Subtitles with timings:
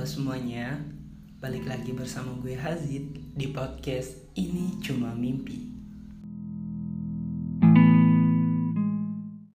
[0.00, 0.80] Halo semuanya,
[1.44, 5.79] balik lagi bersama gue Hazid di podcast Ini Cuma Mimpi.